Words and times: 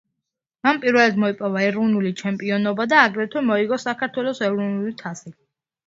მან 0.67 0.79
პირველად 0.85 1.19
მოიპოვა 1.23 1.61
ეროვნული 1.67 2.13
ჩემპიონობა, 2.23 2.89
და 2.97 3.05
აგრეთვე 3.11 3.47
მოიგო 3.53 3.83
საქართველოს 3.87 4.47
ეროვნული 4.53 5.01
თასი. 5.07 5.41